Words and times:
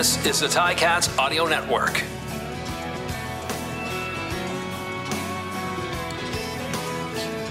This 0.00 0.16
is 0.24 0.40
the 0.40 0.46
Ticats 0.46 1.14
Audio 1.18 1.46
Network. 1.46 2.02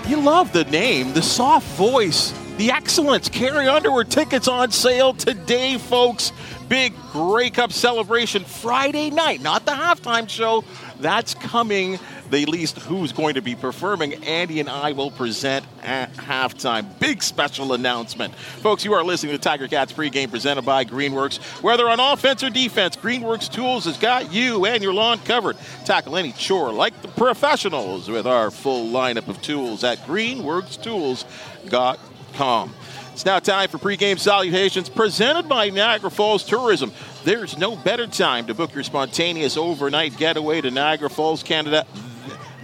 You 0.10 0.20
love 0.20 0.52
the 0.52 0.64
name, 0.64 1.14
the 1.14 1.21
soft 1.21 1.68
voice, 1.77 2.34
the 2.57 2.71
excellence. 2.71 3.30
Carrie 3.30 3.68
Underwood 3.68 4.09
tickets 4.09 4.48
on 4.48 4.71
sale 4.71 5.14
today, 5.14 5.77
folks. 5.77 6.32
Big 6.68 6.96
Grey 7.12 7.52
Cup 7.52 7.71
celebration 7.71 8.43
Friday 8.43 9.11
night, 9.11 9.43
not 9.43 9.66
the 9.68 9.71
halftime 9.73 10.27
show. 10.27 10.63
That's 11.00 11.36
coming 11.36 12.00
the 12.30 12.46
least 12.46 12.77
who's 12.80 13.11
going 13.11 13.36
to 13.36 13.41
be 13.41 13.55
performing. 13.55 14.14
Andy 14.23 14.59
and 14.59 14.70
I 14.70 14.91
will 14.91 15.11
present 15.11 15.66
at 15.84 16.14
halftime. 16.14 17.00
Big 17.00 17.23
special 17.23 17.73
announcement. 17.73 18.36
Folks, 18.36 18.86
you 18.86 18.93
are 18.93 19.04
listening 19.04 19.33
to 19.33 19.39
Tiger 19.39 19.68
Cats 19.68 19.92
pregame 19.92 20.29
presented 20.29 20.64
by 20.64 20.86
Greenworks. 20.86 21.39
Whether 21.61 21.89
on 21.89 22.00
offense 22.00 22.43
or 22.43 22.50
defense, 22.50 22.96
Greenworks 22.96 23.52
Tools 23.52 23.86
has 23.86 23.97
got 23.97 24.32
you 24.32 24.65
and 24.65 24.83
your 24.83 24.93
lawn 24.93 25.19
covered. 25.19 25.57
Tackle 25.86 26.18
any 26.18 26.32
chore 26.33 26.71
like 26.71 27.02
the 27.02 27.07
professionals 27.07 28.10
with 28.10 28.28
our 28.28 28.52
full 28.52 28.91
lineup 28.91 29.27
of 29.27 29.41
tools 29.41 29.83
at 29.83 29.97
greenworkstools.com. 30.00 32.73
It's 33.14 33.25
now 33.25 33.39
time 33.39 33.67
for 33.67 33.80
pregame 33.80 34.17
salutations 34.17 34.88
presented 34.88 35.50
by 35.50 35.69
Niagara 35.69 36.09
Falls 36.09 36.45
Tourism. 36.45 36.94
There's 37.25 37.58
no 37.58 37.75
better 37.75 38.08
time 38.08 38.47
to 38.47 38.53
book 38.53 38.73
your 38.73 38.83
spontaneous 38.83 39.58
overnight 39.58 40.16
getaway 40.16 40.61
to 40.61 40.72
Niagara 40.72 41.09
Falls, 41.09 41.44
Canada 41.44 41.86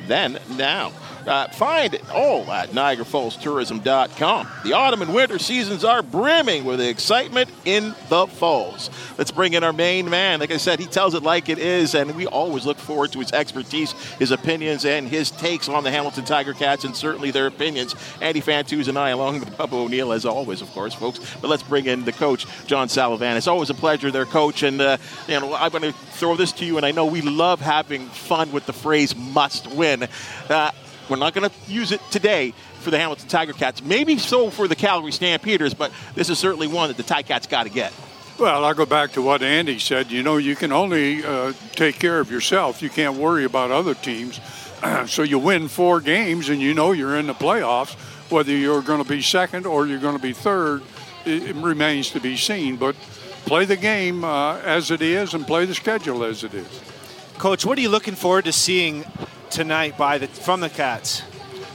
than 0.08 0.40
now. 0.58 0.92
Uh, 1.28 1.48
find 1.50 1.94
it 1.94 2.08
all 2.12 2.50
at 2.52 2.70
NiagaraFallsTourism.com. 2.70 4.48
The 4.64 4.74
autumn 4.74 5.02
and 5.02 5.14
winter 5.14 5.40
seasons 5.40 5.84
are 5.84 6.04
brimming 6.04 6.66
with 6.66 6.80
excitement 6.80 7.50
in 7.66 7.96
the 8.10 8.28
falls. 8.28 8.90
Let's 9.18 9.32
bring 9.32 9.54
in 9.54 9.64
our 9.64 9.74
main 9.74 10.10
man. 10.10 10.40
Like 10.40 10.52
I 10.52 10.58
said, 10.58 10.80
he 10.80 10.86
tells 10.86 11.16
it 11.16 11.24
like 11.24 11.50
it 11.50 11.58
is, 11.58 11.96
and 11.96 12.16
we 12.16 12.28
always 12.28 12.66
look 12.66 12.78
forward 12.78 13.12
to 13.14 13.20
his 13.20 13.32
expertise, 13.32 13.94
his 14.20 14.32
opinions, 14.32 14.86
and 14.86 15.08
his 15.08 15.32
takes 15.32 15.68
on 15.68 15.84
the 15.84 15.92
Hamilton 15.92 16.26
Tiger 16.26 16.54
Cats, 16.54 16.84
and 16.84 16.96
certainly 16.96 17.32
their 17.32 17.48
opinions. 17.48 17.96
Andy 18.22 18.42
Fantuz 18.42 18.88
and 18.88 18.98
I, 18.98 19.10
along 19.10 19.40
with 19.40 19.50
Bubba 19.58 19.74
O'Neil, 19.74 20.12
as 20.12 20.26
always, 20.26 20.62
of 20.62 20.70
course, 20.72 20.94
folks. 20.94 21.20
But 21.42 21.50
let's 21.50 21.64
bring 21.64 21.86
in 21.88 22.06
the 22.06 22.12
coach, 22.12 22.46
John 22.68 22.88
Salavantis. 22.88 23.38
It's 23.38 23.48
always 23.48 23.70
a 23.70 23.74
pleasure, 23.74 24.12
their 24.12 24.26
coach, 24.26 24.64
and 24.64 24.80
uh, 24.80 24.98
you 25.28 25.40
know 25.40 25.54
I'm 25.56 25.72
going 25.72 25.84
to 25.84 25.92
throw 25.92 26.36
this 26.36 26.52
to 26.54 26.66
you, 26.66 26.78
and 26.78 26.86
I 26.86 26.92
know 26.92 27.06
we 27.06 27.22
love 27.22 27.62
having 27.62 28.08
fun 28.08 28.52
with 28.52 28.66
the 28.66 28.74
phrase 28.74 29.16
"must 29.16 29.68
win." 29.68 30.08
Uh, 30.50 30.72
we're 31.10 31.18
not 31.18 31.34
going 31.34 31.50
to 31.50 31.56
use 31.72 31.92
it 31.92 32.02
today 32.12 32.54
for 32.80 32.92
the 32.92 32.98
Hamilton 32.98 33.28
Tiger 33.28 33.54
Cats. 33.54 33.84
Maybe 33.84 34.18
so 34.18 34.50
for 34.50 34.68
the 34.68 34.76
Calgary 34.76 35.12
Stampeders, 35.12 35.74
but 35.74 35.92
this 36.16 36.30
is 36.30 36.40
certainly 36.40 36.68
one 36.68 36.90
that 36.90 36.98
the 36.98 37.04
Tiger 37.04 37.28
Cats 37.28 37.48
got 37.48 37.64
to 37.64 37.70
get. 37.70 37.94
Well, 38.38 38.66
I'll 38.66 38.74
go 38.74 38.86
back 38.86 39.14
to 39.14 39.22
what 39.22 39.42
Andy 39.42 39.80
said. 39.80 40.12
You 40.12 40.22
know, 40.22 40.36
you 40.38 40.58
can 40.58 40.74
only 40.74 41.24
uh, 41.24 41.54
take 41.72 42.00
care 42.00 42.20
of 42.20 42.30
yourself. 42.30 42.82
You 42.82 42.90
can't 42.90 43.16
worry 43.16 43.46
about 43.46 43.72
other 43.72 43.94
teams. 43.94 44.42
so 45.06 45.24
you 45.24 45.40
win 45.40 45.70
four 45.70 46.02
games, 46.02 46.50
and 46.50 46.62
you 46.62 46.74
know 46.74 46.92
you're 46.92 47.18
in 47.18 47.28
the 47.28 47.34
playoffs. 47.34 47.94
Whether 48.30 48.52
you're 48.52 48.82
going 48.82 49.02
to 49.02 49.08
be 49.08 49.22
second 49.22 49.66
or 49.66 49.88
you're 49.88 50.00
going 50.00 50.18
to 50.18 50.22
be 50.22 50.34
third, 50.34 50.82
it, 51.26 51.56
remains 51.56 52.12
to 52.12 52.20
be 52.20 52.36
seen. 52.36 52.76
But 52.76 52.96
play 53.46 53.66
the 53.66 53.78
game 53.78 54.24
uh, 54.24 54.58
as 54.58 54.92
it 54.92 55.02
is, 55.02 55.34
and 55.34 55.48
play 55.48 55.66
the 55.66 55.76
schedule 55.76 56.24
as 56.24 56.44
it 56.44 56.54
is. 56.54 56.82
Coach, 57.38 57.66
what 57.66 57.78
are 57.78 57.82
you 57.82 57.90
looking 57.90 58.16
forward 58.16 58.46
to 58.46 58.52
seeing 58.52 59.06
tonight 59.56 59.98
by 59.98 60.18
the 60.18 60.28
from 60.28 60.60
the 60.60 60.70
Cats? 60.70 61.24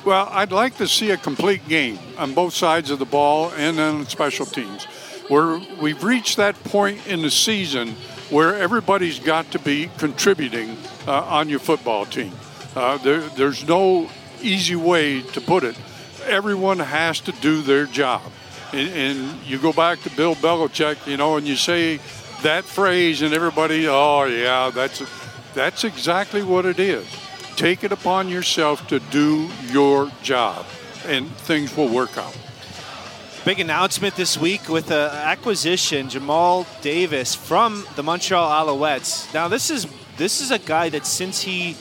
Well, 0.04 0.28
I'd 0.30 0.52
like 0.52 0.76
to 0.76 0.86
see 0.86 1.10
a 1.12 1.16
complete 1.16 1.66
game 1.66 1.98
on 2.18 2.34
both 2.34 2.52
sides 2.52 2.90
of 2.90 2.98
the 2.98 3.06
ball 3.06 3.52
and 3.56 3.80
on 3.80 4.06
special 4.06 4.44
teams. 4.44 4.84
Where 5.28 5.58
we've 5.80 6.04
reached 6.04 6.36
that 6.36 6.62
point 6.64 7.06
in 7.06 7.22
the 7.22 7.30
season 7.30 7.92
where 8.28 8.54
everybody's 8.54 9.18
got 9.18 9.50
to 9.52 9.58
be 9.58 9.90
contributing 9.96 10.76
uh, 11.06 11.22
on 11.22 11.48
your 11.48 11.58
football 11.58 12.04
team. 12.04 12.32
Uh, 12.76 12.98
there, 12.98 13.20
there's 13.20 13.66
no 13.66 14.10
easy 14.42 14.76
way 14.76 15.22
to 15.22 15.40
put 15.40 15.64
it. 15.64 15.76
Everyone 16.26 16.80
has 16.80 17.20
to 17.20 17.32
do 17.32 17.62
their 17.62 17.86
job. 17.86 18.20
And, 18.72 18.90
and 18.90 19.42
you 19.46 19.58
go 19.58 19.72
back 19.72 20.00
to 20.02 20.10
Bill 20.10 20.34
Belichick, 20.34 21.06
you 21.06 21.16
know, 21.16 21.36
and 21.36 21.46
you 21.46 21.56
say 21.56 21.98
that 22.42 22.64
phrase, 22.64 23.22
and 23.22 23.32
everybody, 23.32 23.88
oh 23.88 24.24
yeah, 24.24 24.70
that's 24.70 25.02
that's 25.54 25.84
exactly 25.84 26.42
what 26.42 26.66
it 26.66 26.78
is 26.78 27.06
take 27.60 27.84
it 27.84 27.92
upon 27.92 28.26
yourself 28.30 28.88
to 28.88 28.98
do 29.10 29.46
your 29.66 30.10
job, 30.22 30.64
and 31.04 31.28
things 31.30 31.76
will 31.76 31.90
work 31.90 32.16
out. 32.16 32.34
Big 33.44 33.60
announcement 33.60 34.16
this 34.16 34.38
week 34.38 34.66
with 34.70 34.86
the 34.86 35.10
acquisition, 35.12 36.08
Jamal 36.08 36.66
Davis 36.80 37.34
from 37.34 37.84
the 37.96 38.02
Montreal 38.02 38.48
Alouettes. 38.48 39.32
Now, 39.34 39.46
this 39.46 39.70
is 39.70 39.86
this 40.16 40.40
is 40.40 40.50
a 40.50 40.58
guy 40.58 40.88
that 40.88 41.04
since 41.04 41.42
he 41.42 41.76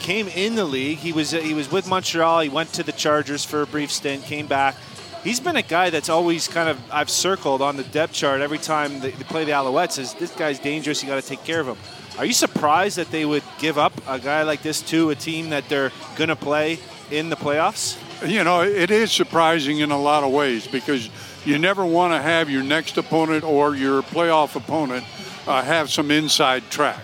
came 0.00 0.28
in 0.28 0.54
the 0.54 0.64
league, 0.64 0.96
he 0.96 1.12
was 1.12 1.32
he 1.32 1.52
was 1.52 1.70
with 1.70 1.86
Montreal. 1.86 2.40
He 2.40 2.48
went 2.48 2.72
to 2.72 2.82
the 2.82 2.92
Chargers 2.92 3.44
for 3.44 3.60
a 3.60 3.66
brief 3.66 3.92
stint, 3.92 4.24
came 4.24 4.46
back. 4.46 4.76
He's 5.22 5.40
been 5.40 5.56
a 5.56 5.62
guy 5.62 5.90
that's 5.90 6.08
always 6.08 6.48
kind 6.48 6.70
of 6.70 6.80
I've 6.90 7.10
circled 7.10 7.60
on 7.60 7.76
the 7.76 7.84
depth 7.84 8.14
chart 8.14 8.40
every 8.40 8.56
time 8.56 9.00
they 9.00 9.10
play 9.10 9.44
the 9.44 9.52
Alouettes. 9.52 9.98
Is 9.98 10.14
this 10.14 10.34
guy's 10.34 10.58
dangerous? 10.58 11.02
You 11.02 11.08
got 11.10 11.22
to 11.22 11.28
take 11.28 11.44
care 11.44 11.60
of 11.60 11.66
him. 11.66 11.76
Are 12.18 12.24
you 12.24 12.32
surprised 12.32 12.96
that 12.96 13.12
they 13.12 13.24
would 13.24 13.44
give 13.60 13.78
up 13.78 13.92
a 14.08 14.18
guy 14.18 14.42
like 14.42 14.60
this 14.60 14.82
to 14.90 15.10
a 15.10 15.14
team 15.14 15.50
that 15.50 15.68
they're 15.68 15.92
going 16.16 16.28
to 16.28 16.36
play 16.36 16.80
in 17.12 17.30
the 17.30 17.36
playoffs? 17.36 17.96
You 18.28 18.42
know, 18.42 18.62
it 18.62 18.90
is 18.90 19.12
surprising 19.12 19.78
in 19.78 19.92
a 19.92 20.00
lot 20.00 20.24
of 20.24 20.32
ways 20.32 20.66
because 20.66 21.08
you 21.44 21.58
never 21.58 21.86
want 21.86 22.12
to 22.12 22.20
have 22.20 22.50
your 22.50 22.64
next 22.64 22.98
opponent 22.98 23.44
or 23.44 23.76
your 23.76 24.02
playoff 24.02 24.56
opponent 24.56 25.04
uh, 25.46 25.62
have 25.62 25.90
some 25.90 26.10
inside 26.10 26.68
track. 26.70 26.98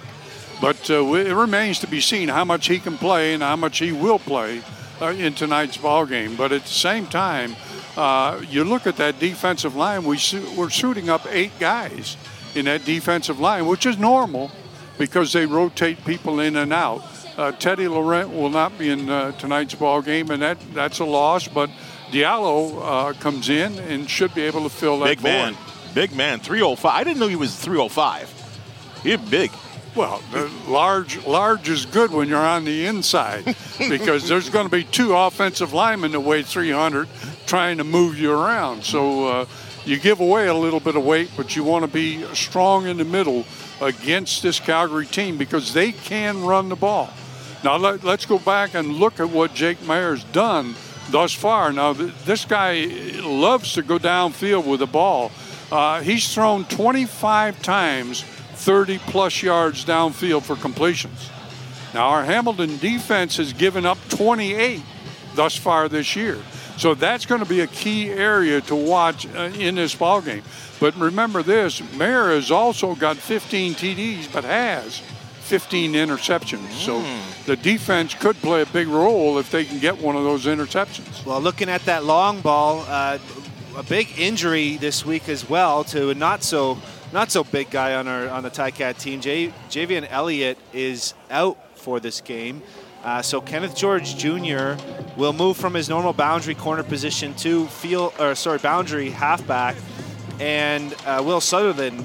But 0.60 0.90
uh, 0.90 1.04
it 1.14 1.32
remains 1.32 1.78
to 1.80 1.86
be 1.86 2.00
seen 2.00 2.28
how 2.28 2.44
much 2.44 2.66
he 2.66 2.80
can 2.80 2.98
play 2.98 3.34
and 3.34 3.42
how 3.42 3.54
much 3.54 3.78
he 3.78 3.92
will 3.92 4.18
play 4.18 4.62
uh, 5.00 5.06
in 5.06 5.34
tonight's 5.34 5.76
ball 5.76 6.06
game. 6.06 6.34
But 6.34 6.50
at 6.50 6.62
the 6.62 6.68
same 6.68 7.06
time, 7.06 7.54
uh, 7.96 8.42
you 8.50 8.64
look 8.64 8.88
at 8.88 8.96
that 8.96 9.20
defensive 9.20 9.76
line. 9.76 10.02
We 10.02 10.18
we're 10.56 10.70
shooting 10.70 11.08
up 11.08 11.24
eight 11.30 11.52
guys 11.60 12.16
in 12.56 12.64
that 12.64 12.84
defensive 12.84 13.38
line, 13.38 13.66
which 13.66 13.86
is 13.86 13.96
normal 13.96 14.50
because 14.98 15.32
they 15.32 15.46
rotate 15.46 16.04
people 16.04 16.40
in 16.40 16.56
and 16.56 16.72
out. 16.72 17.02
Uh, 17.36 17.52
Teddy 17.52 17.88
Laurent 17.88 18.30
will 18.30 18.50
not 18.50 18.78
be 18.78 18.90
in 18.90 19.10
uh, 19.10 19.32
tonight's 19.32 19.74
ball 19.74 20.02
game, 20.02 20.30
and 20.30 20.42
that 20.42 20.58
that's 20.72 21.00
a 21.00 21.04
loss. 21.04 21.48
But 21.48 21.70
Diallo 22.10 22.80
uh, 22.80 23.12
comes 23.14 23.48
in 23.48 23.78
and 23.80 24.08
should 24.08 24.34
be 24.34 24.42
able 24.42 24.62
to 24.62 24.68
fill 24.68 25.00
that 25.00 25.06
big 25.06 25.18
void. 25.18 25.28
man, 25.28 25.56
big 25.94 26.14
man, 26.14 26.38
305. 26.40 26.84
I 26.84 27.02
didn't 27.02 27.18
know 27.18 27.28
he 27.28 27.36
was 27.36 27.56
305. 27.56 29.00
He's 29.02 29.18
big. 29.18 29.50
Well, 29.94 30.20
large 30.66 31.24
large 31.24 31.68
is 31.68 31.86
good 31.86 32.10
when 32.10 32.28
you're 32.28 32.38
on 32.38 32.64
the 32.64 32.86
inside 32.86 33.44
because 33.78 34.28
there's 34.28 34.50
going 34.50 34.66
to 34.66 34.70
be 34.70 34.82
two 34.82 35.14
offensive 35.14 35.72
linemen 35.72 36.10
that 36.12 36.20
weigh 36.20 36.42
300 36.42 37.08
trying 37.46 37.78
to 37.78 37.84
move 37.84 38.18
you 38.18 38.32
around. 38.32 38.84
So 38.84 39.28
uh, 39.28 39.46
you 39.84 40.00
give 40.00 40.18
away 40.18 40.48
a 40.48 40.54
little 40.54 40.80
bit 40.80 40.96
of 40.96 41.04
weight, 41.04 41.30
but 41.36 41.54
you 41.54 41.62
want 41.62 41.84
to 41.84 41.90
be 41.90 42.24
strong 42.34 42.86
in 42.86 42.96
the 42.96 43.04
middle 43.04 43.44
against 43.80 44.42
this 44.42 44.58
Calgary 44.58 45.06
team 45.06 45.38
because 45.38 45.72
they 45.72 45.92
can 45.92 46.42
run 46.42 46.70
the 46.70 46.76
ball. 46.76 47.10
Now 47.62 47.76
let, 47.76 48.04
us 48.04 48.26
go 48.26 48.40
back 48.40 48.74
and 48.74 48.94
look 48.94 49.20
at 49.20 49.30
what 49.30 49.54
Jake 49.54 49.80
Maier's 49.86 50.24
done 50.24 50.74
thus 51.10 51.32
far. 51.32 51.72
Now 51.72 51.92
th- 51.92 52.12
this 52.24 52.44
guy 52.44 52.86
loves 53.22 53.74
to 53.74 53.82
go 53.82 53.98
downfield 53.98 54.66
with 54.66 54.80
the 54.80 54.86
ball. 54.86 55.30
Uh, 55.70 56.00
he's 56.02 56.34
thrown 56.34 56.64
25 56.64 57.62
times 57.62 58.24
30 58.54 58.98
plus 58.98 59.42
yards 59.42 59.84
downfield 59.84 60.42
for 60.42 60.56
completions. 60.56 61.30
Now 61.92 62.08
our 62.08 62.24
Hamilton 62.24 62.78
defense 62.78 63.36
has 63.36 63.52
given 63.52 63.86
up 63.86 63.98
28 64.08 64.82
thus 65.34 65.56
far 65.56 65.88
this 65.88 66.16
year. 66.16 66.38
So 66.76 66.94
that's 66.94 67.24
going 67.24 67.40
to 67.40 67.48
be 67.48 67.60
a 67.60 67.68
key 67.68 68.10
area 68.10 68.60
to 68.62 68.74
watch 68.74 69.26
uh, 69.26 69.50
in 69.58 69.76
this 69.76 69.94
ball 69.94 70.20
game. 70.20 70.42
But 70.80 70.96
remember 70.96 71.42
this 71.42 71.80
Maier 71.80 72.34
has 72.34 72.50
also 72.50 72.94
got 72.94 73.16
15 73.16 73.74
TDs, 73.74 74.32
but 74.32 74.44
has 74.44 74.98
15 75.42 75.92
interceptions. 75.92 76.70
So 76.72 77.00
hmm. 77.00 77.44
the 77.46 77.56
defense 77.56 78.14
could 78.14 78.36
play 78.36 78.62
a 78.62 78.66
big 78.66 78.88
role 78.88 79.38
if 79.38 79.50
they 79.50 79.64
can 79.64 79.78
get 79.78 79.98
one 79.98 80.16
of 80.16 80.24
those 80.24 80.46
interceptions. 80.46 81.24
Well, 81.24 81.40
looking 81.40 81.68
at 81.68 81.84
that 81.84 82.04
long 82.04 82.40
ball, 82.40 82.84
uh, 82.88 83.18
a 83.76 83.82
big 83.82 84.18
injury 84.18 84.76
this 84.76 85.04
week 85.04 85.28
as 85.28 85.48
well 85.48 85.84
to 85.84 86.10
a 86.10 86.14
not 86.14 86.42
so 86.42 86.78
not 87.14 87.30
so 87.30 87.44
big 87.44 87.70
guy 87.70 87.94
on 87.94 88.08
our 88.08 88.28
on 88.28 88.42
the 88.42 88.50
Ticat 88.50 88.98
team. 88.98 89.20
J- 89.20 89.54
Javien 89.70 90.06
Elliott 90.10 90.58
is 90.72 91.14
out 91.30 91.56
for 91.78 92.00
this 92.00 92.20
game. 92.20 92.60
Uh, 93.04 93.22
so 93.22 93.40
Kenneth 93.40 93.76
George 93.76 94.16
Jr. 94.16 94.74
will 95.16 95.32
move 95.32 95.56
from 95.56 95.74
his 95.74 95.88
normal 95.88 96.12
boundary 96.12 96.54
corner 96.54 96.82
position 96.82 97.32
to 97.34 97.66
field, 97.66 98.14
or 98.18 98.34
sorry, 98.34 98.58
boundary 98.58 99.10
halfback 99.10 99.76
and 100.40 100.94
uh, 101.06 101.22
Will 101.24 101.40
Sutherland 101.40 102.04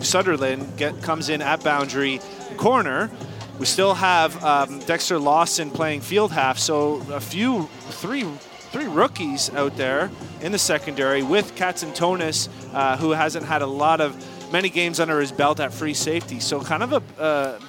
Sutherland 0.00 0.76
get, 0.78 1.02
comes 1.02 1.28
in 1.28 1.42
at 1.42 1.62
boundary 1.62 2.20
corner. 2.56 3.10
We 3.58 3.66
still 3.66 3.94
have 3.94 4.42
um, 4.42 4.78
Dexter 4.80 5.18
Lawson 5.18 5.70
playing 5.70 6.00
field 6.00 6.32
half, 6.32 6.58
so 6.58 7.02
a 7.12 7.20
few 7.20 7.68
three 7.90 8.24
three 8.70 8.86
rookies 8.86 9.50
out 9.50 9.76
there 9.76 10.10
in 10.40 10.52
the 10.52 10.58
secondary 10.58 11.22
with 11.22 11.54
Katsantonis, 11.56 12.48
uh, 12.72 12.96
who 12.96 13.10
hasn't 13.10 13.44
had 13.44 13.62
a 13.62 13.66
lot 13.66 14.00
of 14.00 14.14
many 14.52 14.68
games 14.68 15.00
under 15.00 15.20
his 15.20 15.32
belt 15.32 15.60
at 15.60 15.72
free 15.72 15.94
safety. 15.94 16.40
So 16.40 16.60
kind 16.60 16.82
of 16.82 16.92
a 16.92 17.22
uh, 17.22 17.60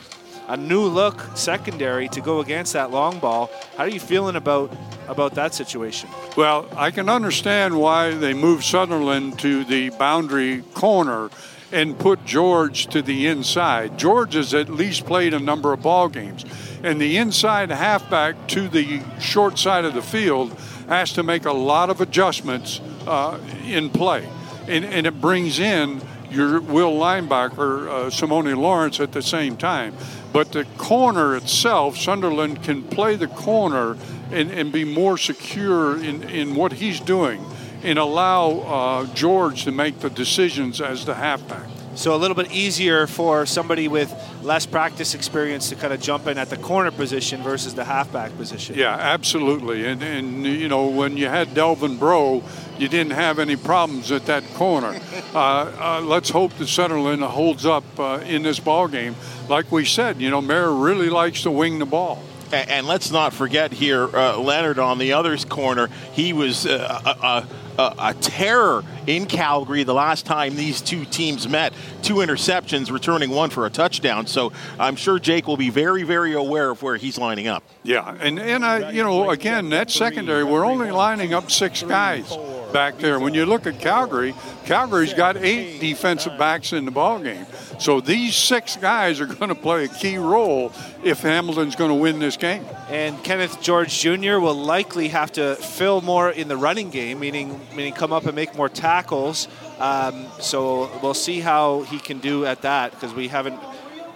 a 0.48 0.56
new 0.56 0.84
look 0.84 1.22
secondary 1.36 2.08
to 2.10 2.22
go 2.22 2.40
against 2.40 2.74
that 2.74 2.90
long 2.90 3.20
ball. 3.20 3.50
How 3.76 3.84
are 3.84 3.90
you 3.90 4.00
feeling 4.00 4.36
about 4.36 4.76
about 5.08 5.36
that 5.36 5.54
situation? 5.54 6.10
Well, 6.36 6.68
I 6.76 6.92
can 6.92 7.10
understand 7.10 7.80
why 7.80 8.12
they 8.12 8.34
moved 8.34 8.64
Sutherland 8.64 9.40
to 9.40 9.64
the 9.66 9.90
boundary 9.92 10.64
corner 10.74 11.30
and 11.72 12.00
put 12.00 12.24
George 12.26 12.88
to 12.88 13.02
the 13.02 13.28
inside. 13.28 13.98
George 13.98 14.36
has 14.36 14.54
at 14.54 14.70
least 14.70 15.06
played 15.06 15.34
a 15.34 15.40
number 15.40 15.74
of 15.74 15.82
ball 15.82 16.08
games, 16.08 16.46
and 16.82 17.00
the 17.00 17.18
inside 17.18 17.70
halfback 17.70 18.48
to 18.48 18.70
the 18.70 19.02
short 19.20 19.60
side 19.60 19.84
of 19.84 19.94
the 19.94 20.02
field 20.02 20.58
has 20.88 21.12
to 21.14 21.24
make 21.24 21.46
a 21.46 21.52
lot 21.52 21.90
of 21.90 22.00
adjustments 22.00 22.80
uh, 23.06 23.38
in 23.66 23.90
play, 23.90 24.28
and, 24.70 24.86
and 24.86 25.06
it 25.06 25.20
brings 25.20 25.60
in 25.60 26.02
your 26.30 26.60
will 26.60 26.94
linebacker 26.94 27.88
uh, 27.88 27.92
Simoni 28.10 28.56
Lawrence 28.56 29.00
at 29.00 29.12
the 29.12 29.22
same 29.22 29.58
time. 29.58 29.96
But 30.34 30.52
the 30.52 30.66
corner 30.78 31.36
itself, 31.36 31.98
Sunderland 31.98 32.64
can 32.64 32.84
play 32.84 33.16
the 33.16 33.28
corner 33.28 33.98
and, 34.32 34.52
and 34.52 34.72
be 34.72 34.84
more 34.84 35.18
secure 35.18 36.02
in, 36.04 36.24
in 36.24 36.56
what 36.56 36.74
he's 36.74 37.00
doing 37.00 37.44
and 37.84 38.00
allow 38.00 38.60
uh, 38.60 39.06
George 39.14 39.64
to 39.64 39.72
make 39.72 40.00
the 40.00 40.10
decisions 40.10 40.82
as 40.82 41.06
the 41.06 41.16
halfback. 41.16 41.67
So 41.98 42.14
a 42.14 42.16
little 42.16 42.36
bit 42.36 42.52
easier 42.52 43.08
for 43.08 43.48
somebody 43.48 43.88
with 43.88 44.14
less 44.44 44.68
practice 44.68 45.16
experience 45.16 45.70
to 45.70 45.76
kind 45.76 45.92
of 45.92 46.00
jump 46.00 46.28
in 46.28 46.38
at 46.38 46.52
the 46.52 46.58
corner 46.58 46.92
position 46.92 47.42
versus 47.42 47.74
the 47.74 47.84
halfback 47.84 48.38
position. 48.38 48.76
Yeah, 48.78 48.94
absolutely. 48.94 49.84
And, 49.88 50.04
and 50.04 50.46
you 50.46 50.68
know, 50.68 50.90
when 50.90 51.18
you 51.18 51.28
had 51.28 51.56
Delvin 51.56 51.98
Breaux, 51.98 52.44
you 52.78 52.88
didn't 52.88 53.14
have 53.14 53.40
any 53.40 53.56
problems 53.56 54.12
at 54.12 54.28
that 54.28 54.44
corner. 54.54 55.02
uh, 55.34 55.40
uh, 55.40 56.02
let's 56.02 56.30
hope 56.30 56.54
that 56.60 56.68
Sunderland 56.68 57.24
holds 57.24 57.66
up 57.66 57.84
uh, 57.98 58.22
in 58.28 58.44
this 58.44 58.60
ball 58.60 58.88
game. 58.88 59.16
Like 59.50 59.72
we 59.72 59.84
said, 59.84 60.22
you 60.22 60.30
know, 60.30 60.40
Maier 60.40 60.80
really 60.80 61.10
likes 61.10 61.42
to 61.44 61.52
wing 61.52 61.80
the 61.80 61.88
ball. 61.88 62.22
And, 62.52 62.88
let's 62.88 63.12
not 63.12 63.34
forget 63.34 63.72
here, 63.72 64.04
uh, 64.16 64.38
Leonard 64.38 64.80
on 64.80 64.98
the 64.98 65.14
other's 65.14 65.46
corner. 65.46 65.90
He 66.14 66.34
was 66.34 66.66
uh, 66.66 67.46
a, 67.78 67.82
a, 67.82 67.96
a, 68.00 68.14
terror 68.16 68.84
in 69.06 69.26
Calgary 69.26 69.84
the 69.84 69.94
last 69.94 70.26
time 70.26 70.56
these 70.56 70.82
two 70.82 71.06
teams 71.06 71.48
met. 71.48 71.74
Two 72.02 72.16
interceptions, 72.16 72.92
returning 72.92 73.30
one 73.32 73.50
for 73.50 73.66
a 73.66 73.70
touchdown. 73.70 74.28
So 74.28 74.54
I'm 74.80 74.96
sure 74.96 75.20
Jake 75.20 75.48
will 75.48 75.58
be 75.58 75.70
very, 75.70 76.04
very 76.04 76.34
aware 76.34 76.70
of 76.70 76.82
where 76.82 76.96
he's 76.96 77.18
lining 77.18 77.48
up. 77.48 77.64
Yeah, 77.84 78.16
and 78.20 78.40
and 78.40 78.96
you 78.96 79.04
know, 79.04 79.30
again, 79.30 79.70
that 79.70 79.92
secondary, 79.92 80.44
we're 80.44 80.66
only 80.66 80.92
lining 80.92 81.34
up 81.34 81.52
six 81.52 81.84
guys 81.84 82.34
back 82.78 83.00
there. 83.00 83.20
When 83.20 83.34
you 83.34 83.48
look 83.48 83.66
at 83.66 83.80
Calgary, 83.80 84.36
Calgary's 84.66 85.12
got 85.12 85.36
eight 85.36 85.80
defensive 85.80 86.38
backs 86.38 86.74
in 86.74 86.86
the 86.86 86.92
ball 86.92 87.20
game. 87.20 87.48
So 87.80 88.02
these 88.02 88.36
six 88.36 88.76
guys 88.78 89.20
are 89.20 89.26
going 89.26 89.50
to 89.50 89.56
play 89.56 89.86
a 89.86 89.88
key 89.88 90.20
role 90.20 90.72
if 91.04 91.22
Hamilton's 91.22 91.76
going 91.76 91.90
to 91.90 91.96
win 91.96 92.20
this 92.20 92.38
game. 92.38 92.64
And 92.90 93.24
Kenneth 93.24 93.60
George 93.62 94.00
Jr. 94.00 94.38
will 94.38 94.54
likely 94.54 95.08
have 95.08 95.32
to 95.32 95.56
fill 95.56 96.02
more 96.02 96.30
in 96.30 96.50
the 96.50 96.56
running 96.56 96.92
game, 96.92 97.20
meaning 97.20 97.60
meaning 97.76 97.94
come 97.94 98.14
up 98.14 98.28
and 98.28 98.36
make 98.36 98.56
more 98.56 98.70
tackles. 98.70 99.48
Um, 99.80 100.28
so 100.40 100.92
we'll 101.02 101.16
see 101.16 101.40
how 101.40 101.82
he 101.82 101.98
can 101.98 102.20
do 102.20 102.46
at 102.46 102.62
that 102.62 102.92
because 102.92 103.12
we 103.12 103.28
haven't 103.28 103.60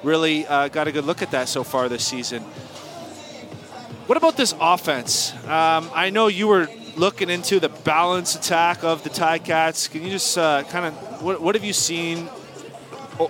really 0.03 0.45
uh, 0.45 0.67
got 0.67 0.87
a 0.87 0.91
good 0.91 1.05
look 1.05 1.23
at 1.23 1.31
that 1.31 1.49
so 1.49 1.63
far 1.63 1.89
this 1.89 2.05
season. 2.05 2.43
What 4.05 4.17
about 4.17 4.37
this 4.37 4.53
offense? 4.61 5.33
Um, 5.45 5.89
I 5.95 6.11
know 6.11 6.27
you 6.27 6.47
were 6.47 6.67
looking 6.95 7.29
into 7.29 7.59
the 7.59 7.69
balance 7.69 8.35
attack 8.35 8.83
of 8.83 9.03
the 9.03 9.09
Ticats. 9.09 9.89
Can 9.89 10.03
you 10.03 10.09
just 10.09 10.37
uh, 10.37 10.63
kind 10.63 10.85
of 10.85 11.21
what, 11.21 11.41
what 11.41 11.55
have 11.55 11.63
you 11.63 11.73
seen 11.73 12.29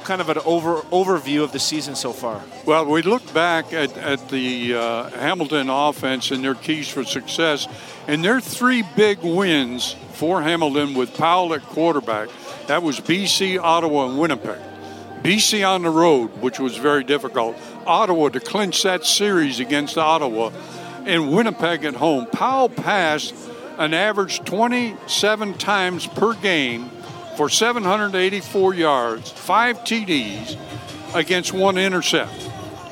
kind 0.03 0.21
of 0.21 0.29
an 0.29 0.37
over 0.45 0.81
overview 0.91 1.43
of 1.43 1.51
the 1.51 1.59
season 1.59 1.95
so 1.95 2.13
far? 2.13 2.41
Well, 2.65 2.85
we 2.85 3.01
look 3.01 3.33
back 3.33 3.73
at, 3.73 3.95
at 3.97 4.29
the 4.29 4.75
uh, 4.75 5.09
Hamilton 5.11 5.69
offense 5.69 6.31
and 6.31 6.43
their 6.43 6.55
keys 6.55 6.87
for 6.87 7.03
success, 7.03 7.67
and 8.07 8.23
their 8.23 8.39
three 8.39 8.83
big 8.95 9.19
wins 9.19 9.95
for 10.13 10.41
Hamilton 10.41 10.93
with 10.93 11.15
Powell 11.15 11.53
at 11.53 11.61
quarterback. 11.63 12.29
That 12.67 12.83
was 12.83 12.99
BC, 12.99 13.59
Ottawa, 13.59 14.09
and 14.09 14.19
Winnipeg. 14.19 14.59
BC 15.23 15.67
on 15.67 15.83
the 15.83 15.89
road, 15.89 16.29
which 16.41 16.59
was 16.59 16.77
very 16.77 17.03
difficult. 17.03 17.55
Ottawa 17.85 18.29
to 18.29 18.39
clinch 18.39 18.81
that 18.83 19.05
series 19.05 19.59
against 19.59 19.97
Ottawa, 19.97 20.51
and 21.05 21.31
Winnipeg 21.31 21.83
at 21.83 21.95
home. 21.95 22.27
Powell 22.27 22.69
passed 22.69 23.33
an 23.77 23.93
average 23.93 24.39
27 24.43 25.53
times 25.55 26.07
per 26.07 26.33
game 26.35 26.89
for 27.35 27.49
784 27.49 28.73
yards, 28.73 29.31
five 29.31 29.79
TDs 29.79 30.57
against 31.15 31.53
one 31.53 31.77
intercept. 31.77 32.49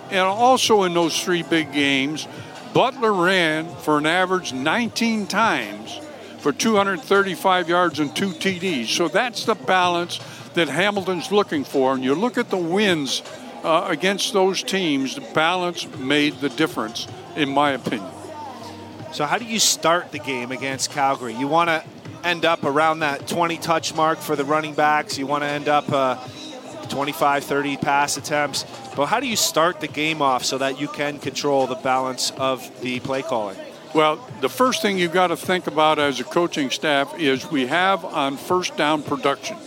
And 0.10 0.20
also 0.20 0.84
in 0.84 0.94
those 0.94 1.22
three 1.24 1.44
big 1.44 1.72
games, 1.72 2.28
Butler 2.74 3.14
ran 3.14 3.74
for 3.76 3.98
an 3.98 4.06
average 4.06 4.54
19 4.54 5.28
times 5.28 6.00
for 6.40 6.52
235 6.52 7.70
yards 7.70 8.00
and 8.00 8.16
two 8.16 8.30
TDs. 8.30 8.88
So 8.88 9.08
that's 9.08 9.46
the 9.46 9.56
balance 9.56 10.20
that 10.54 10.68
Hamilton's 10.68 11.32
looking 11.32 11.64
for. 11.64 11.94
And 11.94 12.04
you 12.04 12.16
look 12.16 12.38
at 12.38 12.50
the 12.50 12.58
wins 12.58 13.22
uh, 13.64 13.86
against 13.88 14.34
those 14.34 14.64
teams, 14.64 15.16
the 15.16 15.22
balance 15.34 15.88
made 15.98 16.40
the 16.42 16.50
difference, 16.50 17.08
in 17.36 17.50
my 17.50 17.72
opinion. 17.72 18.12
So, 19.12 19.26
how 19.26 19.38
do 19.38 19.46
you 19.46 19.60
start 19.60 20.12
the 20.12 20.20
game 20.20 20.52
against 20.52 20.92
Calgary? 20.92 21.34
You 21.34 21.48
want 21.48 21.70
to 21.70 21.84
end 22.24 22.46
up 22.46 22.64
around 22.64 23.00
that 23.00 23.28
20 23.28 23.58
touch 23.58 23.96
mark 23.96 24.20
for 24.20 24.36
the 24.36 24.46
running 24.46 24.74
backs. 24.74 25.18
You 25.18 25.26
want 25.26 25.44
to 25.44 25.48
end 25.48 25.68
up 25.68 25.92
uh, 25.92 26.16
25, 26.90 27.44
30 27.44 27.78
pass 27.78 28.18
attempts. 28.18 28.66
But 28.96 29.08
how 29.08 29.20
do 29.20 29.28
you 29.28 29.36
start 29.36 29.80
the 29.80 29.88
game 29.88 30.22
off 30.22 30.44
so 30.44 30.58
that 30.58 30.80
you 30.80 30.88
can 30.88 31.20
control 31.20 31.68
the 31.68 31.76
balance 31.76 32.32
of 32.32 32.82
the 32.82 33.00
play 33.00 33.22
calling? 33.22 33.58
Well, 33.96 34.24
the 34.42 34.50
first 34.50 34.82
thing 34.82 35.00
you've 35.00 35.14
got 35.14 35.28
to 35.28 35.38
think 35.38 35.66
about 35.66 35.98
as 35.98 36.20
a 36.20 36.24
coaching 36.24 36.70
staff 36.70 37.18
is 37.18 37.50
we 37.50 37.66
have 37.68 38.06
on 38.06 38.38
first 38.38 38.78
down 38.78 39.02
production. 39.02 39.58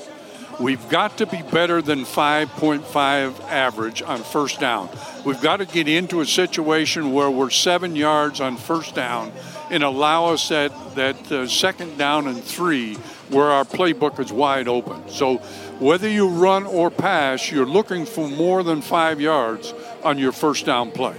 We've 0.63 0.89
got 0.89 1.19
to 1.19 1.27
be 1.27 1.43
better 1.43 1.83
than 1.83 2.05
5.5 2.05 3.41
average 3.51 4.01
on 4.01 4.23
first 4.23 4.61
down. 4.61 4.91
We've 5.25 5.41
got 5.41 5.57
to 5.57 5.67
get 5.67 5.89
into 5.89 6.21
a 6.21 6.25
situation 6.25 7.13
where 7.13 7.29
we're 7.29 7.51
seven 7.51 7.97
yards 7.97 8.41
on 8.41 8.57
first 8.57 8.95
down 8.95 9.33
and 9.73 9.83
allow 9.83 10.27
us 10.27 10.51
that, 10.51 10.71
that 10.95 11.33
uh, 11.33 11.49
second 11.49 11.99
down 11.99 12.29
and 12.29 12.41
three 12.45 12.95
where 13.29 13.47
our 13.47 13.65
playbook 13.65 14.21
is 14.21 14.33
wide 14.33 14.69
open. 14.69 15.09
So 15.09 15.39
whether 15.81 16.09
you 16.09 16.29
run 16.29 16.65
or 16.65 16.93
pass, 16.93 17.51
you're 17.51 17.67
looking 17.67 18.07
for 18.07 18.29
more 18.29 18.63
than 18.63 18.83
five 18.83 19.21
yards 19.21 19.75
on 20.05 20.17
your 20.17 20.31
first 20.31 20.65
down 20.65 20.93
play. 20.93 21.17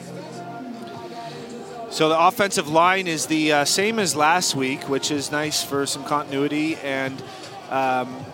So 1.89 2.07
the 2.07 2.17
offensive 2.17 2.69
line 2.69 3.07
is 3.07 3.25
the 3.25 3.51
uh, 3.51 3.65
same 3.65 4.00
as 4.00 4.15
last 4.15 4.55
week, 4.55 4.88
which 4.88 5.12
is 5.12 5.33
nice 5.33 5.62
for 5.62 5.85
some 5.85 6.05
continuity, 6.05 6.77
and 6.77 7.21
um, 7.69 8.25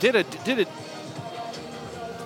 did 0.00 0.16
a 0.16 0.24
did 0.24 0.60
it. 0.60 0.68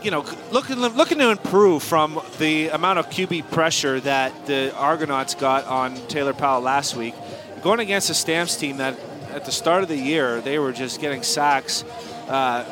You 0.02 0.10
know, 0.10 0.24
looking 0.50 0.78
looking 0.78 1.18
to 1.18 1.30
improve 1.30 1.82
from 1.82 2.20
the 2.38 2.68
amount 2.68 2.98
of 2.98 3.08
QB 3.08 3.50
pressure 3.52 4.00
that 4.00 4.46
the 4.46 4.74
Argonauts 4.74 5.34
got 5.34 5.64
on 5.66 5.94
Taylor 6.08 6.32
Powell 6.32 6.60
last 6.60 6.96
week 6.96 7.14
going 7.62 7.78
against 7.80 8.10
a 8.10 8.14
Stamps 8.14 8.56
team 8.56 8.78
that 8.78 8.98
at 9.30 9.44
the 9.44 9.52
start 9.52 9.82
of 9.82 9.88
the 9.88 9.96
year 9.96 10.40
they 10.40 10.58
were 10.58 10.72
just 10.72 11.00
getting 11.00 11.22
sacks 11.22 11.84
uh, 12.28 12.64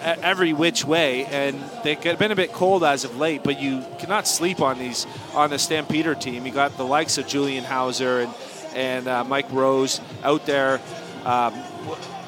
every 0.00 0.52
which 0.52 0.84
way, 0.84 1.24
and 1.26 1.60
they've 1.82 2.18
been 2.18 2.30
a 2.30 2.36
bit 2.36 2.52
cold 2.52 2.84
as 2.84 3.04
of 3.04 3.16
late. 3.16 3.42
But 3.42 3.60
you 3.60 3.84
cannot 3.98 4.28
sleep 4.28 4.60
on 4.60 4.78
these 4.78 5.06
on 5.34 5.50
the 5.50 5.58
Stampeder 5.58 6.14
team. 6.14 6.46
You 6.46 6.52
got 6.52 6.76
the 6.76 6.84
likes 6.84 7.18
of 7.18 7.26
Julian 7.26 7.64
Howsare 7.64 8.24
and 8.24 8.34
and 8.74 9.08
uh, 9.08 9.24
Mike 9.24 9.50
Rose 9.50 10.00
out 10.22 10.46
there. 10.46 10.80
Um, 11.24 11.54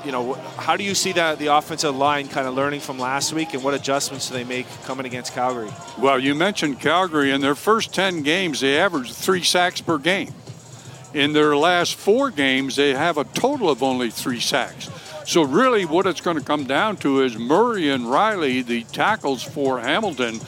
you 0.05 0.13
know, 0.13 0.35
how 0.35 0.77
do 0.77 0.85
you 0.85 0.95
see 0.95 1.13
that 1.13 1.39
the 1.39 1.49
offensive 1.49 1.95
line 1.97 2.29
kind 2.29 2.47
of 2.47 2.55
learning 2.55 2.81
from 2.81 2.99
last 2.99 3.33
week, 3.33 3.55
and 3.55 3.63
what 3.63 3.75
adjustments 3.75 4.29
do 4.29 4.35
they 4.35 4.45
make 4.45 4.67
coming 4.85 5.07
against 5.07 5.33
Calgary? 5.33 5.71
Well, 5.99 6.19
you 6.19 6.35
mentioned 6.35 6.81
Calgary. 6.81 7.31
In 7.31 7.41
their 7.41 7.55
first 7.55 7.95
ten 7.95 8.23
games, 8.23 8.61
they 8.61 8.79
averaged 8.79 9.15
three 9.15 9.43
sacks 9.43 9.81
per 9.81 9.99
game. 9.99 10.33
In 11.13 11.33
their 11.33 11.57
last 11.57 11.97
four 11.97 12.31
games, 12.31 12.77
they 12.77 12.95
have 12.95 13.19
a 13.19 13.25
total 13.25 13.69
of 13.69 13.83
only 13.83 14.11
three 14.11 14.41
sacks. 14.41 14.89
So, 15.27 15.43
really, 15.43 15.85
what 15.85 16.07
it's 16.07 16.21
going 16.21 16.39
to 16.39 16.45
come 16.45 16.65
down 16.65 16.97
to 16.99 17.23
is 17.23 17.37
Murray 17.37 17.91
and 17.91 18.11
Riley, 18.11 18.63
the 18.63 18.85
tackles 18.85 19.43
for 19.43 19.81
Hamilton, 19.81 20.41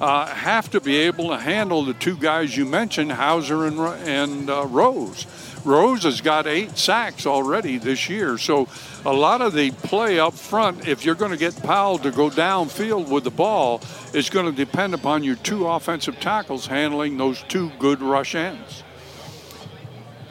uh, 0.00 0.26
have 0.26 0.70
to 0.70 0.80
be 0.80 0.96
able 0.96 1.28
to 1.28 1.36
handle 1.36 1.84
the 1.84 1.94
two 1.94 2.16
guys 2.16 2.56
you 2.56 2.64
mentioned, 2.64 3.10
Howsare 3.10 3.66
and, 3.68 4.08
and 4.08 4.50
uh, 4.50 4.66
Rose. 4.66 5.26
Rose 5.64 6.04
has 6.04 6.20
got 6.20 6.46
eight 6.46 6.78
sacks 6.78 7.26
already 7.26 7.78
this 7.78 8.08
year. 8.08 8.38
So, 8.38 8.68
a 9.04 9.12
lot 9.12 9.42
of 9.42 9.52
the 9.52 9.70
play 9.70 10.18
up 10.18 10.34
front, 10.34 10.88
if 10.88 11.04
you're 11.04 11.14
going 11.14 11.30
to 11.30 11.36
get 11.36 11.60
Powell 11.62 11.98
to 11.98 12.10
go 12.10 12.30
downfield 12.30 13.08
with 13.08 13.24
the 13.24 13.30
ball, 13.30 13.80
is 14.14 14.30
going 14.30 14.46
to 14.46 14.52
depend 14.52 14.94
upon 14.94 15.22
your 15.22 15.36
two 15.36 15.66
offensive 15.66 16.18
tackles 16.20 16.66
handling 16.66 17.16
those 17.16 17.42
two 17.44 17.70
good 17.78 18.00
rush 18.00 18.34
ends. 18.34 18.82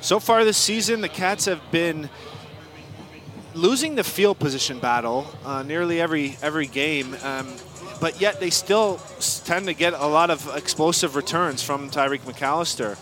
So 0.02 0.20
far 0.20 0.46
this 0.46 0.58
season, 0.58 1.02
the 1.02 1.10
Cats 1.10 1.46
have 1.46 1.62
been 1.72 2.10
losing 3.54 3.96
the 3.96 4.04
field 4.04 4.40
position 4.40 4.80
battle 4.80 5.28
uh, 5.44 5.64
nearly 5.64 6.00
every 6.00 6.38
every 6.42 6.68
game. 6.68 7.16
Um, 7.24 7.54
but 8.00 8.22
yet 8.22 8.40
they 8.40 8.50
still 8.50 9.00
tend 9.44 9.66
to 9.66 9.74
get 9.74 9.94
a 9.94 10.08
lot 10.08 10.30
of 10.30 10.56
explosive 10.56 11.16
returns 11.16 11.62
from 11.62 11.90
Tyreek 11.90 12.22
McAllister. 12.22 12.98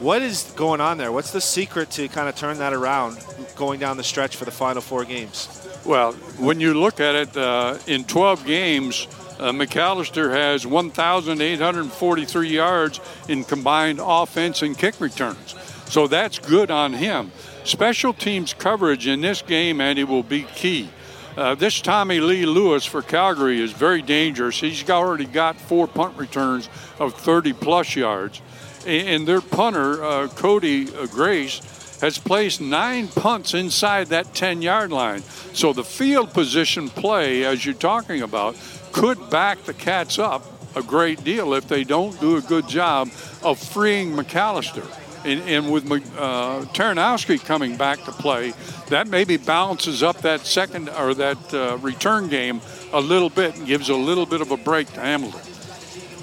What 0.00 0.22
is 0.22 0.52
going 0.56 0.80
on 0.80 0.98
there? 0.98 1.12
What's 1.12 1.30
the 1.30 1.40
secret 1.40 1.90
to 1.92 2.08
kind 2.08 2.28
of 2.28 2.34
turn 2.34 2.58
that 2.58 2.72
around 2.72 3.16
going 3.54 3.78
down 3.78 3.96
the 3.96 4.02
stretch 4.02 4.34
for 4.34 4.44
the 4.44 4.50
final 4.50 4.82
four 4.82 5.04
games? 5.04 5.48
Well, 5.84 6.14
when 6.36 6.58
you 6.58 6.74
look 6.74 6.98
at 6.98 7.14
it, 7.14 7.36
uh, 7.36 7.78
in 7.86 8.02
12 8.04 8.44
games, 8.44 9.06
uh, 9.38 9.52
McAllister 9.52 10.32
has 10.32 10.66
1,843 10.66 12.48
yards 12.48 13.00
in 13.28 13.44
combined 13.44 14.00
offense 14.02 14.62
and 14.62 14.76
kick 14.76 15.00
returns. 15.00 15.54
So 15.86 16.08
that's 16.08 16.40
good 16.40 16.72
on 16.72 16.94
him. 16.94 17.30
Special 17.62 18.12
teams 18.12 18.52
coverage 18.52 19.06
in 19.06 19.20
this 19.20 19.42
game, 19.42 19.80
and 19.80 19.90
Andy, 19.90 20.02
will 20.02 20.24
be 20.24 20.42
key. 20.42 20.88
Uh, 21.36 21.54
this 21.54 21.80
Tommy 21.80 22.20
Lee 22.20 22.46
Lewis 22.46 22.84
for 22.84 23.00
Calgary 23.00 23.60
is 23.60 23.72
very 23.72 24.02
dangerous. 24.02 24.60
He's 24.60 24.88
already 24.90 25.24
got 25.24 25.56
four 25.56 25.86
punt 25.86 26.16
returns 26.16 26.68
of 26.98 27.14
30 27.14 27.52
plus 27.52 27.94
yards. 27.94 28.40
And 28.86 29.26
their 29.26 29.40
punter, 29.40 30.04
uh, 30.04 30.28
Cody 30.28 30.94
uh, 30.94 31.06
Grace, 31.06 31.60
has 32.00 32.18
placed 32.18 32.60
nine 32.60 33.08
punts 33.08 33.54
inside 33.54 34.08
that 34.08 34.34
10 34.34 34.62
yard 34.62 34.92
line. 34.92 35.22
So 35.52 35.72
the 35.72 35.84
field 35.84 36.32
position 36.32 36.88
play, 36.90 37.44
as 37.44 37.64
you're 37.64 37.74
talking 37.74 38.22
about, 38.22 38.56
could 38.92 39.30
back 39.30 39.62
the 39.64 39.74
Cats 39.74 40.18
up 40.18 40.44
a 40.76 40.82
great 40.82 41.22
deal 41.24 41.54
if 41.54 41.68
they 41.68 41.84
don't 41.84 42.18
do 42.20 42.36
a 42.36 42.40
good 42.40 42.68
job 42.68 43.08
of 43.42 43.58
freeing 43.58 44.12
McAllister. 44.12 44.86
And, 45.24 45.40
and 45.48 45.72
with 45.72 45.90
uh, 45.90 46.66
Ternowski 46.74 47.42
coming 47.42 47.76
back 47.76 48.04
to 48.04 48.12
play, 48.12 48.52
that 48.88 49.08
maybe 49.08 49.38
balances 49.38 50.02
up 50.02 50.18
that 50.18 50.40
second 50.40 50.90
or 50.90 51.14
that 51.14 51.54
uh, 51.54 51.78
return 51.78 52.28
game 52.28 52.60
a 52.92 53.00
little 53.00 53.30
bit 53.30 53.56
and 53.56 53.66
gives 53.66 53.88
a 53.88 53.96
little 53.96 54.26
bit 54.26 54.42
of 54.42 54.50
a 54.50 54.58
break 54.58 54.92
to 54.92 55.00
Hamilton. 55.00 55.40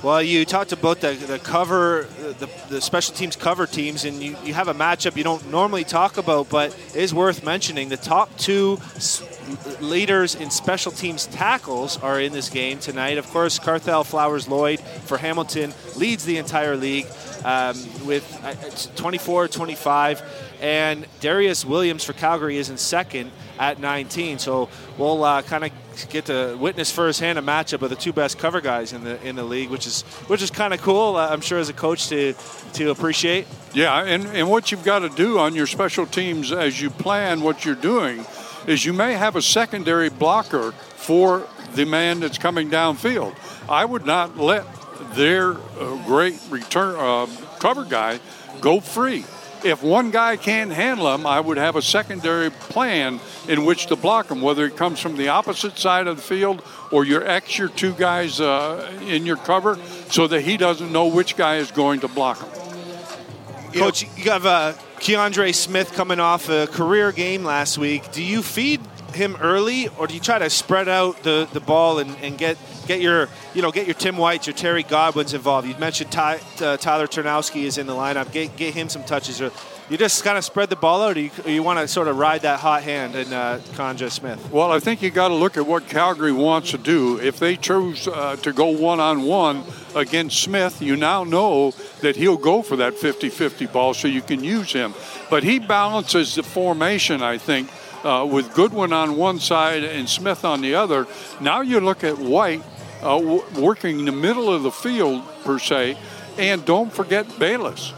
Well, 0.04 0.22
you 0.22 0.46
talked 0.46 0.72
about 0.72 1.02
the, 1.02 1.14
the 1.14 1.40
cover, 1.40 2.08
the, 2.34 2.50
the 2.70 2.82
special 2.82 3.14
teams 3.14 3.36
cover 3.36 3.66
teams, 3.66 4.06
and 4.06 4.22
you, 4.22 4.36
you 4.44 4.54
have 4.54 4.68
a 4.68 4.74
matchup 4.74 5.16
you 5.16 5.24
don't 5.24 5.50
normally 5.50 5.84
talk 5.84 6.18
about, 6.18 6.50
but 6.50 6.76
is 6.96 7.14
worth 7.14 7.44
mentioning. 7.44 7.90
The 7.90 7.98
top 7.98 8.36
two 8.38 8.80
leaders 9.80 10.36
in 10.36 10.50
special 10.50 10.92
teams 10.92 11.28
tackles 11.28 11.98
are 12.02 12.20
in 12.20 12.32
this 12.32 12.50
game 12.50 12.80
tonight. 12.80 13.18
Of 13.18 13.28
course, 13.28 13.60
Carthell 13.60 14.06
Flowers-Lloyd 14.06 14.80
for 14.80 15.18
Hamilton 15.18 15.74
leads 15.96 16.26
the 16.26 16.38
entire 16.38 16.76
league 16.76 17.08
um, 17.44 17.76
with 18.06 18.40
uh, 18.44 18.54
24 18.96 19.48
25. 19.48 20.24
And 20.62 21.08
Darius 21.20 21.66
Williams 21.66 22.04
for 22.04 22.14
Calgary 22.14 22.58
is 22.58 22.70
in 22.70 22.78
second 22.78 23.32
at 23.60 23.80
19. 23.80 24.38
So 24.38 24.70
we'll 24.98 25.24
uh, 25.24 25.42
kind 25.42 25.66
of 25.66 25.72
get 26.10 26.26
to 26.26 26.56
witness 26.60 26.92
firsthand 26.92 27.40
a 27.40 27.42
matchup 27.42 27.82
of 27.82 27.90
the 27.90 27.96
two 27.96 28.14
best 28.14 28.38
cover 28.38 28.62
guys 28.62 28.94
in 28.94 29.04
the 29.04 29.22
in 29.28 29.36
the 29.36 29.44
league, 29.44 29.70
which 29.70 29.88
is 29.88 30.04
which 30.28 30.42
is 30.42 30.52
kind 30.52 30.74
of 30.74 30.82
cool. 30.82 31.16
Uh, 31.16 31.30
I'm 31.30 31.42
sure 31.42 31.58
as 31.58 31.70
a 31.70 31.74
coach 31.74 32.10
to 32.10 32.36
to 32.74 32.92
appreciate. 32.92 33.48
Yeah, 33.74 34.04
and, 34.04 34.26
and 34.28 34.50
what 34.50 34.72
you've 34.72 34.84
got 34.84 35.00
to 35.00 35.10
do 35.10 35.40
on 35.40 35.56
your 35.56 35.68
special 35.68 36.06
teams 36.06 36.52
as 36.52 36.80
you 36.82 36.90
plan 36.90 37.42
what 37.42 37.66
you're 37.66 37.74
doing 37.76 38.26
is 38.68 38.86
you 38.86 38.94
may 38.94 39.14
have 39.14 39.36
a 39.36 39.42
secondary 39.42 40.10
blocker 40.10 40.72
for 40.74 41.48
the 41.74 41.86
man 41.86 42.20
that's 42.20 42.38
coming 42.38 42.70
downfield. 42.70 43.36
I 43.68 43.86
would 43.86 44.06
not 44.06 44.38
let 44.38 44.66
their 45.16 45.54
uh, 45.54 46.06
great 46.06 46.40
return 46.50 46.96
uh, 46.98 47.28
cover 47.60 47.86
guy 47.86 48.20
go 48.60 48.80
free. 48.80 49.26
If 49.64 49.84
one 49.84 50.12
guy 50.12 50.38
can't 50.38 50.72
handle 50.72 51.14
him, 51.14 51.26
I 51.26 51.40
would 51.40 51.58
have 51.58 51.76
a 51.76 51.82
secondary 51.82 52.50
plan 52.50 53.20
in 53.48 53.66
which 53.66 53.88
to 53.88 53.96
block 53.96 54.30
him, 54.30 54.42
whether 54.42 54.66
it 54.66 54.76
comes 54.76 55.00
from 55.00 55.18
the 55.18 55.30
opposite 55.30 55.78
side 55.78 56.08
of 56.08 56.18
the 56.18 56.22
field 56.22 56.64
or 56.92 57.06
your 57.06 57.22
your 57.50 57.70
two 57.70 57.94
guys 57.94 58.42
uh, 58.42 58.92
in 59.08 59.26
your 59.26 59.38
cover 59.38 59.78
so 60.10 60.28
that 60.28 60.42
he 60.42 60.58
doesn't 60.58 60.92
know 60.92 61.08
which 61.08 61.36
guy 61.38 61.58
is 61.58 61.72
going 61.72 62.00
to 62.02 62.08
block 62.08 62.40
him. 62.40 62.50
Coach, 63.74 64.04
you 64.18 64.32
have 64.32 64.46
uh, 64.46 64.74
Kiondre 64.98 65.56
Smith 65.56 65.94
coming 65.94 66.20
off 66.20 66.50
a 66.50 66.68
career 66.68 67.12
game 67.12 67.44
last 67.44 67.78
week. 67.78 68.12
Do 68.12 68.22
you 68.22 68.44
feed 68.44 68.82
him 69.14 69.38
early, 69.42 69.88
or 69.98 70.08
do 70.08 70.14
you 70.14 70.20
try 70.20 70.40
to 70.40 70.50
spread 70.50 70.88
out 70.88 71.24
the, 71.24 71.48
the 71.54 71.60
ball 71.60 72.00
and, 72.00 72.16
and 72.18 72.38
get 72.38 72.58
get 72.88 73.02
your 73.02 73.30
you 73.54 73.62
know 73.62 73.72
get 73.72 73.86
your 73.88 73.94
Tim 73.94 74.18
Whites, 74.18 74.48
your 74.48 74.56
Terry 74.56 74.84
Godwins 74.84 75.34
involved? 75.34 75.68
You 75.68 75.76
mentioned 75.78 76.12
Ty, 76.12 76.40
uh, 76.62 76.78
Tyler 76.78 77.08
Ternowski 77.08 77.64
is 77.64 77.78
in 77.78 77.88
the 77.88 77.94
lineup. 77.94 78.32
Get 78.32 78.56
get 78.56 78.74
him 78.74 78.90
some 78.90 79.04
touches. 79.04 79.42
Or 79.42 79.52
you 79.92 79.98
just 79.98 80.24
kind 80.24 80.38
of 80.38 80.46
spread 80.46 80.70
the 80.70 80.78
ball 80.78 81.02
out, 81.02 81.18
or 81.18 81.20
you, 81.20 81.32
you 81.46 81.64
want 81.64 81.80
to 81.80 81.86
sort 81.86 82.08
of 82.08 82.18
ride 82.18 82.44
that 82.44 82.62
hot 82.62 82.82
hand 82.84 83.14
in 83.14 83.34
uh, 83.34 83.60
Kiondre 83.74 84.10
Smith? 84.10 84.50
Well, 84.50 84.72
I 84.72 84.80
think 84.80 85.02
you 85.02 85.10
got 85.10 85.28
to 85.28 85.34
look 85.34 85.58
at 85.58 85.66
what 85.66 85.88
Calgary 85.90 86.32
wants 86.32 86.72
to 86.72 86.78
do. 86.78 87.20
If 87.20 87.40
they 87.40 87.58
choose 87.58 88.08
uh, 88.08 88.38
to 88.38 88.54
go 88.54 88.68
one 88.68 89.02
on 89.02 89.24
one 89.24 89.66
against 89.94 90.42
Smith, 90.42 90.82
you 90.82 90.96
now 90.96 91.26
know 91.26 91.72
that 92.00 92.16
he'll 92.16 92.38
go 92.38 92.62
for 92.62 92.78
that 92.78 92.94
50 92.94 93.30
50 93.30 93.66
ball 93.66 93.94
so 93.94 94.08
you 94.08 94.22
can 94.22 94.42
use 94.42 94.72
him. 94.72 94.94
But 95.30 95.44
he 95.44 95.60
balances 95.60 96.36
the 96.36 96.44
formation, 96.44 97.22
I 97.22 97.38
think, 97.38 97.70
uh, 98.04 98.28
with 98.30 98.54
Godwin 98.54 98.94
on 98.94 99.16
one 99.16 99.40
side 99.40 99.84
and 99.84 100.08
Smith 100.10 100.44
on 100.46 100.62
the 100.62 100.76
other. 100.76 101.08
Now 101.40 101.62
you 101.62 101.80
look 101.80 102.04
at 102.04 102.18
White 102.18 102.64
uh, 103.02 103.20
w- 103.20 103.44
working 103.58 104.00
in 104.00 104.06
the 104.06 104.12
middle 104.12 104.54
of 104.54 104.64
the 104.64 104.72
field, 104.72 105.24
per 105.44 105.60
se, 105.60 105.98
and 106.38 106.64
don't 106.66 106.92
forget 106.92 107.40
Bayless. 107.40 107.94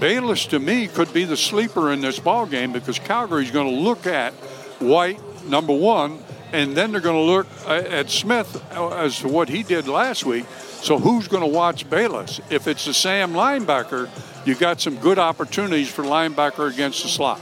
Bayless, 0.00 0.46
to 0.46 0.58
me, 0.58 0.88
could 0.88 1.12
be 1.12 1.24
the 1.24 1.36
sleeper 1.36 1.92
in 1.92 2.00
this 2.00 2.18
ball 2.18 2.46
game 2.46 2.72
because 2.72 2.98
Calgary's 2.98 3.50
going 3.50 3.72
to 3.72 3.80
look 3.80 4.06
at 4.06 4.32
White, 4.80 5.20
number 5.46 5.72
one, 5.72 6.18
and 6.52 6.76
then 6.76 6.90
they're 6.92 7.00
going 7.00 7.16
to 7.16 7.32
look 7.32 7.46
at 7.68 8.10
Smith 8.10 8.62
as 8.72 9.20
to 9.20 9.28
what 9.28 9.48
he 9.48 9.62
did 9.62 9.86
last 9.86 10.24
week. 10.24 10.44
So 10.82 10.98
who's 10.98 11.28
going 11.28 11.42
to 11.42 11.48
watch 11.48 11.88
Bayless? 11.88 12.40
If 12.50 12.66
it's 12.66 12.84
the 12.84 12.94
Sam 12.94 13.32
linebacker, 13.32 14.10
you've 14.44 14.58
got 14.58 14.80
some 14.80 14.96
good 14.96 15.18
opportunities 15.18 15.88
for 15.88 16.02
linebacker 16.02 16.72
against 16.72 17.04
the 17.04 17.08
slot 17.08 17.40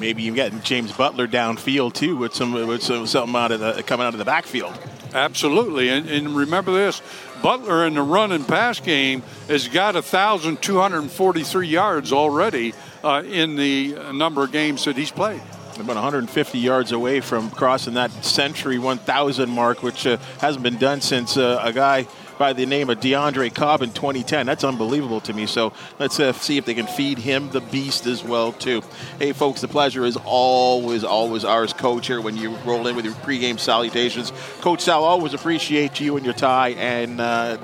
maybe 0.00 0.22
you 0.22 0.34
get 0.34 0.64
James 0.64 0.92
Butler 0.92 1.28
downfield 1.28 1.94
too 1.94 2.16
with 2.16 2.34
some 2.34 2.52
with 2.52 2.82
some, 2.82 3.06
something 3.06 3.36
out 3.36 3.52
of 3.52 3.60
the 3.60 3.82
coming 3.82 4.06
out 4.06 4.14
of 4.14 4.18
the 4.18 4.24
backfield. 4.24 4.76
Absolutely, 5.12 5.88
and, 5.88 6.08
and 6.08 6.36
remember 6.36 6.72
this: 6.72 7.02
Butler 7.42 7.86
in 7.86 7.94
the 7.94 8.02
run 8.02 8.32
and 8.32 8.46
pass 8.46 8.80
game 8.80 9.22
has 9.48 9.68
got 9.68 9.94
1,243 9.94 11.68
yards 11.68 12.12
already 12.12 12.74
uh, 13.04 13.22
in 13.24 13.56
the 13.56 14.12
number 14.12 14.44
of 14.44 14.52
games 14.52 14.84
that 14.84 14.96
he's 14.96 15.10
played 15.10 15.42
about 15.80 15.96
150 15.96 16.58
yards 16.58 16.92
away 16.92 17.20
from 17.20 17.50
crossing 17.50 17.94
that 17.94 18.10
century 18.24 18.78
1,000 18.78 19.48
mark, 19.48 19.82
which 19.82 20.06
uh, 20.06 20.16
hasn't 20.38 20.62
been 20.62 20.76
done 20.76 21.00
since 21.00 21.36
uh, 21.36 21.60
a 21.62 21.72
guy 21.72 22.06
by 22.38 22.54
the 22.54 22.64
name 22.64 22.88
of 22.88 22.98
DeAndre 23.00 23.54
Cobb 23.54 23.82
in 23.82 23.92
2010. 23.92 24.46
That's 24.46 24.64
unbelievable 24.64 25.20
to 25.22 25.32
me. 25.34 25.44
So 25.44 25.74
let's 25.98 26.18
uh, 26.18 26.32
see 26.32 26.56
if 26.56 26.64
they 26.64 26.72
can 26.72 26.86
feed 26.86 27.18
him 27.18 27.50
the 27.50 27.60
beast 27.60 28.06
as 28.06 28.24
well 28.24 28.52
too. 28.52 28.82
Hey 29.18 29.32
folks, 29.32 29.60
the 29.60 29.68
pleasure 29.68 30.06
is 30.06 30.16
always, 30.24 31.04
always 31.04 31.44
ours, 31.44 31.74
Coach. 31.74 32.06
Here 32.06 32.20
when 32.20 32.36
you 32.36 32.56
roll 32.64 32.86
in 32.86 32.96
with 32.96 33.04
your 33.04 33.14
pregame 33.14 33.60
salutations, 33.60 34.32
Coach 34.62 34.80
Sal 34.80 35.04
always 35.04 35.34
appreciate 35.34 36.00
you 36.00 36.16
and 36.16 36.24
your 36.24 36.34
tie, 36.34 36.70
and 36.70 37.20
uh, 37.20 37.58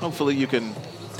hopefully 0.00 0.34
you 0.34 0.46
can 0.46 0.74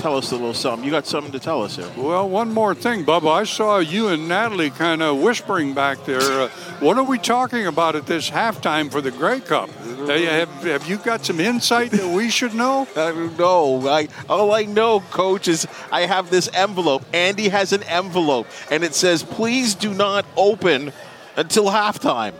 tell 0.05 0.17
us 0.17 0.29
a 0.31 0.35
little 0.35 0.53
something. 0.53 0.85
You 0.85 0.91
got 0.91 1.07
something 1.07 1.31
to 1.31 1.39
tell 1.39 1.63
us 1.63 1.77
here. 1.77 1.89
Well, 1.97 2.29
one 2.29 2.53
more 2.53 2.75
thing, 2.75 3.03
Bubba. 3.05 3.31
I 3.31 3.43
saw 3.43 3.79
you 3.79 4.09
and 4.09 4.27
Natalie 4.27 4.69
kind 4.69 5.01
of 5.01 5.17
whispering 5.17 5.73
back 5.73 6.05
there. 6.05 6.21
Uh, 6.21 6.47
what 6.79 6.95
are 6.99 7.03
we 7.03 7.17
talking 7.17 7.65
about 7.65 7.95
at 7.95 8.05
this 8.05 8.29
halftime 8.29 8.91
for 8.91 9.01
the 9.01 9.09
Grey 9.09 9.39
Cup? 9.39 9.67
Uh, 9.81 10.05
have, 10.09 10.49
have 10.61 10.87
you 10.87 10.97
got 10.97 11.25
some 11.25 11.39
insight 11.39 11.89
that 11.89 12.07
we 12.07 12.29
should 12.29 12.53
know? 12.53 12.87
I 12.95 13.13
don't 13.13 13.35
know. 13.39 13.87
I, 13.87 14.07
all 14.29 14.53
I 14.53 14.65
know, 14.65 14.99
Coach, 14.99 15.47
is 15.47 15.65
I 15.91 16.01
have 16.01 16.29
this 16.29 16.51
envelope. 16.53 17.03
Andy 17.11 17.49
has 17.49 17.73
an 17.73 17.81
envelope, 17.81 18.45
and 18.69 18.83
it 18.83 18.93
says, 18.93 19.23
please 19.23 19.73
do 19.73 19.91
not 19.91 20.23
open 20.37 20.93
until 21.35 21.65
halftime. 21.65 22.35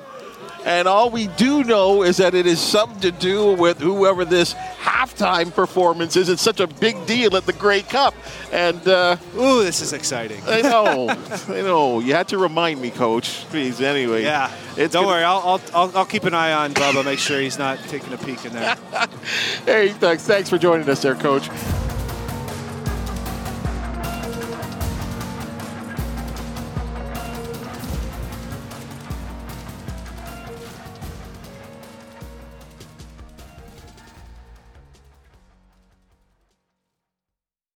And 0.65 0.87
all 0.87 1.11
we 1.11 1.27
do 1.27 1.63
know 1.63 2.01
is 2.01 2.17
that 2.17 2.33
it 2.33 2.47
is 2.47 2.59
something 2.59 2.99
to 3.01 3.11
do 3.11 3.53
with 3.53 3.79
whoever 3.79 4.25
this 4.25 4.55
halftime 4.81 5.53
performance 5.53 6.15
is. 6.15 6.27
It's 6.27 6.41
such 6.41 6.59
a 6.59 6.65
big 6.65 7.05
deal 7.05 7.37
at 7.37 7.45
the 7.45 7.53
Grey 7.53 7.83
Cup. 7.83 8.15
And, 8.51 8.85
uh, 8.87 9.17
ooh, 9.37 9.63
this 9.63 9.81
is 9.81 9.93
exciting. 9.93 10.41
I 10.47 10.61
know. 10.61 11.09
I 11.49 11.61
know. 11.61 11.99
You 11.99 12.15
had 12.15 12.29
to 12.29 12.39
remind 12.39 12.81
me, 12.81 12.89
Coach. 12.89 13.45
Please, 13.49 13.79
anyway. 13.79 14.23
Yeah. 14.23 14.51
Don't 14.75 14.91
gonna... 14.91 15.07
worry. 15.07 15.23
I'll, 15.23 15.61
I'll, 15.73 15.97
I'll, 15.97 16.05
keep 16.05 16.23
an 16.23 16.33
eye 16.33 16.51
on 16.51 16.73
Bubba, 16.73 17.05
make 17.05 17.19
sure 17.19 17.39
he's 17.39 17.59
not 17.59 17.77
taking 17.87 18.11
a 18.13 18.17
peek 18.17 18.43
in 18.43 18.53
there. 18.53 18.75
hey, 19.65 19.89
thanks. 19.89 20.23
Thanks 20.23 20.49
for 20.49 20.57
joining 20.57 20.89
us 20.89 21.03
there, 21.03 21.15
Coach. 21.15 21.47